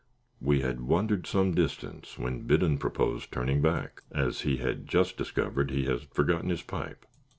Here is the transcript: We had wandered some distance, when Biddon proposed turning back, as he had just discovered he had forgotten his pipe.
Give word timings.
We 0.41 0.61
had 0.61 0.81
wandered 0.81 1.27
some 1.27 1.53
distance, 1.53 2.17
when 2.17 2.47
Biddon 2.47 2.79
proposed 2.79 3.31
turning 3.31 3.61
back, 3.61 4.01
as 4.09 4.41
he 4.41 4.57
had 4.57 4.87
just 4.87 5.15
discovered 5.15 5.69
he 5.69 5.85
had 5.85 6.11
forgotten 6.11 6.49
his 6.49 6.63
pipe. 6.63 7.05